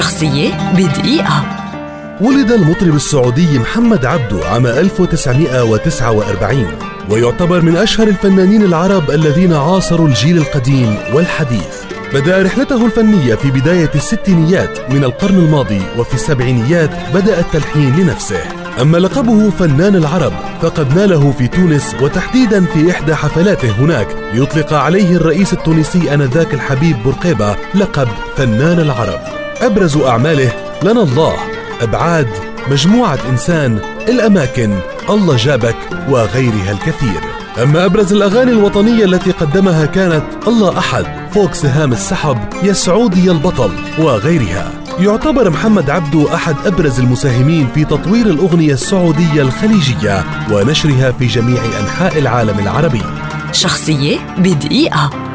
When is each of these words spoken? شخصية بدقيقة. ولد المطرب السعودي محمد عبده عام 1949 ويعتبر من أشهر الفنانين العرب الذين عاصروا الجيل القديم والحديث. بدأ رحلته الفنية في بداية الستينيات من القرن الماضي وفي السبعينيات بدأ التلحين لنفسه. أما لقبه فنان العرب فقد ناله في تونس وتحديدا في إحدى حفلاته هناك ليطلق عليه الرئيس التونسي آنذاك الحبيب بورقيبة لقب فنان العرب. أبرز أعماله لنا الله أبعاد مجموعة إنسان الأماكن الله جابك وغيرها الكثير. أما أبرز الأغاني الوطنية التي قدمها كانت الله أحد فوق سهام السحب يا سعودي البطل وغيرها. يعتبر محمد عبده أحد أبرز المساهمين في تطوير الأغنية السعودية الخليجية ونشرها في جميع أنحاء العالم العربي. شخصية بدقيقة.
شخصية 0.00 0.72
بدقيقة. 0.72 1.44
ولد 2.20 2.52
المطرب 2.52 2.94
السعودي 2.94 3.58
محمد 3.58 4.04
عبده 4.04 4.48
عام 4.48 4.66
1949 4.66 6.66
ويعتبر 7.10 7.62
من 7.62 7.76
أشهر 7.76 8.08
الفنانين 8.08 8.62
العرب 8.62 9.10
الذين 9.10 9.54
عاصروا 9.54 10.08
الجيل 10.08 10.36
القديم 10.36 10.96
والحديث. 11.12 11.82
بدأ 12.14 12.42
رحلته 12.42 12.86
الفنية 12.86 13.34
في 13.34 13.50
بداية 13.50 13.90
الستينيات 13.94 14.90
من 14.90 15.04
القرن 15.04 15.34
الماضي 15.34 15.82
وفي 15.98 16.14
السبعينيات 16.14 16.90
بدأ 17.14 17.40
التلحين 17.40 17.96
لنفسه. 17.96 18.42
أما 18.80 18.98
لقبه 18.98 19.50
فنان 19.50 19.96
العرب 19.96 20.32
فقد 20.62 20.96
ناله 20.96 21.34
في 21.38 21.48
تونس 21.48 21.96
وتحديدا 22.02 22.64
في 22.64 22.90
إحدى 22.90 23.14
حفلاته 23.14 23.70
هناك 23.70 24.08
ليطلق 24.34 24.72
عليه 24.72 25.16
الرئيس 25.16 25.52
التونسي 25.52 26.14
آنذاك 26.14 26.54
الحبيب 26.54 27.02
بورقيبة 27.02 27.56
لقب 27.74 28.08
فنان 28.36 28.78
العرب. 28.78 29.39
أبرز 29.62 29.96
أعماله 29.96 30.52
لنا 30.82 31.02
الله 31.02 31.34
أبعاد 31.82 32.28
مجموعة 32.70 33.18
إنسان 33.28 33.78
الأماكن 34.08 34.78
الله 35.10 35.36
جابك 35.36 35.76
وغيرها 36.08 36.72
الكثير. 36.72 37.20
أما 37.62 37.84
أبرز 37.84 38.12
الأغاني 38.12 38.52
الوطنية 38.52 39.04
التي 39.04 39.30
قدمها 39.30 39.86
كانت 39.86 40.24
الله 40.46 40.78
أحد 40.78 41.04
فوق 41.34 41.52
سهام 41.52 41.92
السحب 41.92 42.38
يا 42.62 42.72
سعودي 42.72 43.30
البطل 43.30 43.70
وغيرها. 43.98 44.72
يعتبر 44.98 45.50
محمد 45.50 45.90
عبده 45.90 46.34
أحد 46.34 46.56
أبرز 46.66 47.00
المساهمين 47.00 47.68
في 47.74 47.84
تطوير 47.84 48.26
الأغنية 48.26 48.72
السعودية 48.72 49.42
الخليجية 49.42 50.24
ونشرها 50.52 51.12
في 51.12 51.26
جميع 51.26 51.62
أنحاء 51.80 52.18
العالم 52.18 52.58
العربي. 52.58 53.02
شخصية 53.52 54.18
بدقيقة. 54.38 55.29